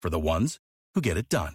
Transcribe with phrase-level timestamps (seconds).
[0.00, 0.58] for the ones
[0.94, 1.54] who get it done.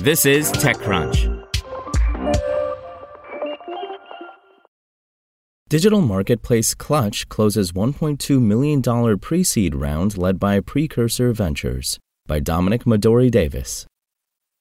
[0.00, 1.44] This is TechCrunch.
[5.68, 12.84] Digital marketplace Clutch closes $1.2 million pre seed round led by Precursor Ventures by Dominic
[12.84, 13.86] Madori Davis.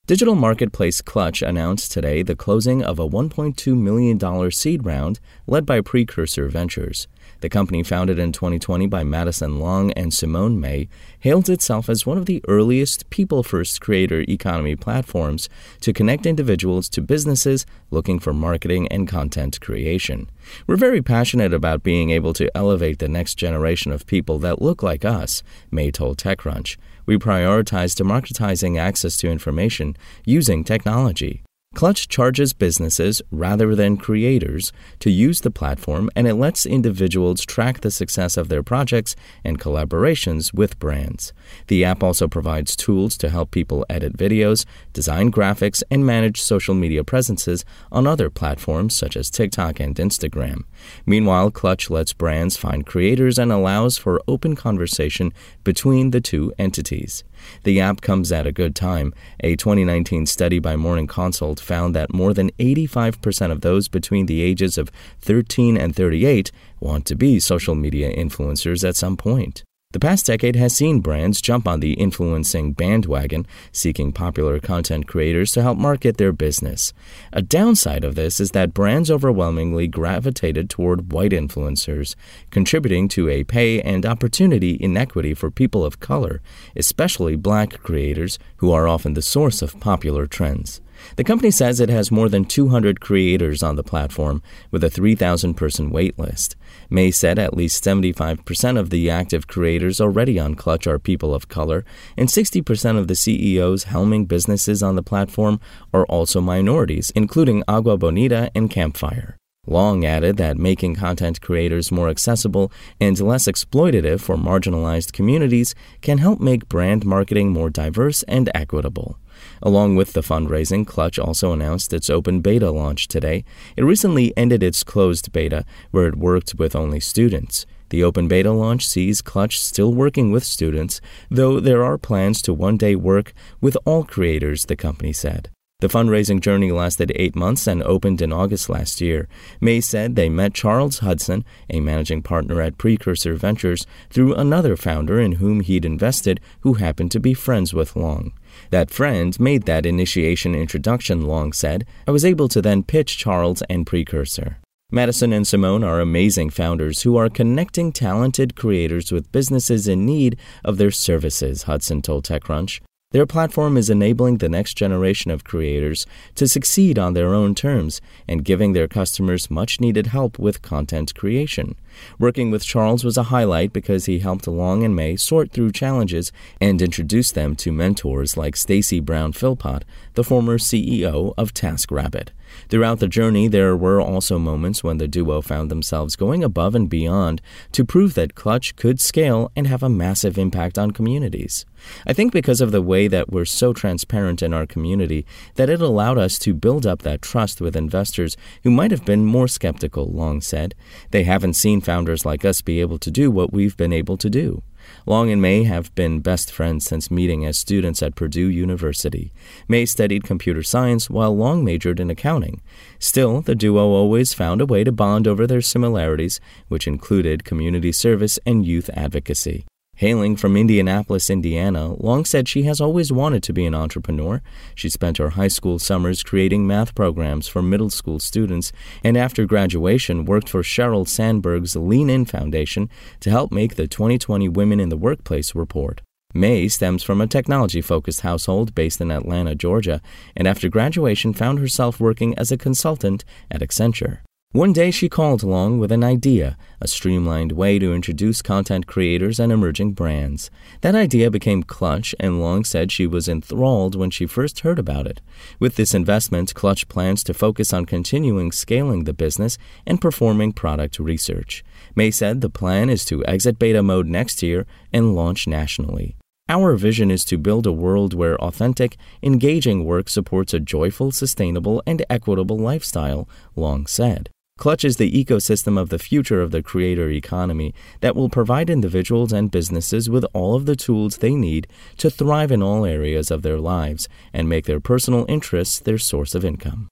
[0.05, 5.81] Digital marketplace Clutch announced today the closing of a $1.2 million seed round led by
[5.81, 7.07] Precursor Ventures.
[7.39, 10.87] The company, founded in 2020 by Madison Long and Simone May,
[11.19, 15.47] hails itself as one of the earliest people first creator economy platforms
[15.81, 20.29] to connect individuals to businesses looking for marketing and content creation.
[20.65, 24.81] We're very passionate about being able to elevate the next generation of people that look
[24.81, 26.77] like us, May told TechCrunch.
[27.05, 31.43] We prioritize democratizing access to information using technology.
[31.77, 37.81] Clutch charges businesses rather than creators to use the platform and it lets individuals track
[37.81, 41.33] the success of their projects and collaborations with brands.
[41.67, 46.73] The app also provides tools to help people edit videos, design graphics, and manage social
[46.73, 50.63] media presences on other platforms such as TikTok and Instagram.
[51.05, 55.31] Meanwhile, Clutch lets brands find creators and allows for open conversation
[55.63, 57.23] between the two entities.
[57.63, 59.13] The app comes at a good time.
[59.41, 64.41] A 2019 study by Morning Consult found that more than 85% of those between the
[64.41, 69.63] ages of 13 and 38 want to be social media influencers at some point.
[69.93, 75.53] The past decade has seen brands jump on the influencing bandwagon, seeking popular content creators
[75.53, 76.91] to help market their business.
[77.31, 82.15] A downside of this is that brands overwhelmingly gravitated toward white influencers,
[82.51, 86.41] contributing to a pay and opportunity inequity for people of color,
[86.75, 90.81] especially black creators who are often the source of popular trends.
[91.15, 94.41] The company says it has more than 200 creators on the platform
[94.71, 96.55] with a 3,000 person waitlist.
[96.89, 101.47] May said at least 75% of the active creators already on Clutch are people of
[101.47, 101.85] color,
[102.17, 105.59] and 60% of the CEOs helming businesses on the platform
[105.93, 109.36] are also minorities, including Agua Bonita and Campfire.
[109.69, 116.19] Long added that making content creators more accessible and less exploitative for marginalized communities can
[116.19, 119.19] help make brand marketing more diverse and equitable.
[119.61, 123.43] Along with the fundraising, Clutch also announced its open beta launch today.
[123.75, 127.65] It recently ended its closed beta, where it worked with only students.
[127.89, 132.53] The open beta launch sees Clutch still working with students, though there are plans to
[132.53, 135.49] one day work with all creators, the company said.
[135.79, 139.27] The fundraising journey lasted eight months and opened in August last year.
[139.61, 145.19] May said they met Charles Hudson, a managing partner at Precursor Ventures, through another founder
[145.19, 148.33] in whom he'd invested who happened to be friends with Long.
[148.71, 151.85] That friend made that initiation introduction, Long said.
[152.07, 154.57] I was able to then pitch Charles and Precursor.
[154.89, 160.39] Madison and Simone are amazing founders who are connecting talented creators with businesses in need
[160.65, 162.79] of their services, Hudson told TechCrunch.
[163.17, 166.05] Their platform is enabling the next generation of creators
[166.35, 171.15] to succeed on their own terms and giving their customers much needed help with content
[171.15, 171.73] creation.
[172.19, 176.31] Working with Charles was a highlight because he helped Long and May sort through challenges
[176.61, 182.29] and introduce them to mentors like Stacy Brown Philpot, the former CEO of TaskRabbit.
[182.69, 186.89] Throughout the journey, there were also moments when the duo found themselves going above and
[186.89, 187.41] beyond
[187.73, 191.65] to prove that Clutch could scale and have a massive impact on communities.
[192.05, 195.25] I think because of the way that we're so transparent in our community,
[195.55, 199.25] that it allowed us to build up that trust with investors who might have been
[199.25, 200.75] more skeptical, Long said.
[201.11, 204.29] They haven't seen founders like us be able to do what we've been able to
[204.29, 204.63] do.
[205.05, 209.31] Long and May have been best friends since meeting as students at Purdue University.
[209.67, 212.61] May studied computer science while Long majored in accounting.
[212.99, 217.91] Still, the duo always found a way to bond over their similarities, which included community
[217.91, 219.65] service and youth advocacy.
[219.97, 224.43] Hailing from Indianapolis, Indiana, Long said she has always wanted to be an entrepreneur.
[224.75, 228.71] She spent her high school summers creating math programs for middle school students,
[229.03, 232.91] and after graduation worked for Sheryl Sandberg's Lean In Foundation
[233.21, 236.01] to help make the 2020 Women in the Workplace report.
[236.31, 239.99] May stems from a technology focused household based in Atlanta, Georgia,
[240.35, 244.19] and after graduation found herself working as a consultant at Accenture.
[244.57, 249.39] One day she called along with an idea, a streamlined way to introduce content creators
[249.39, 250.49] and emerging brands.
[250.81, 255.05] That idea became Clutch, and Long said she was enthralled when she first heard about
[255.05, 255.21] it.
[255.59, 260.97] With this investment, Clutch plans to focus on continuing scaling the business and performing product
[260.97, 261.63] research.
[261.95, 266.15] May said the plan is to exit beta mode next year and launch nationally.
[266.49, 271.83] Our vision is to build a world where authentic, engaging work supports a joyful, sustainable,
[271.85, 274.31] and equitable lifestyle, Long said.
[274.57, 279.31] Clutch is the ecosystem of the future of the creator economy that will provide individuals
[279.31, 281.67] and businesses with all of the tools they need
[281.97, 286.33] to thrive in all areas of their lives and make their personal interests their source
[286.33, 286.89] of income.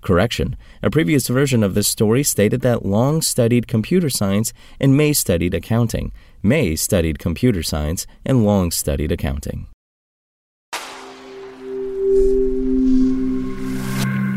[0.00, 0.56] Correction.
[0.84, 5.54] A previous version of this story stated that Long studied computer science and May studied
[5.54, 6.12] accounting.
[6.44, 9.66] May studied computer science and Long studied accounting.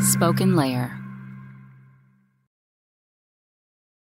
[0.01, 0.98] Spoken Layer.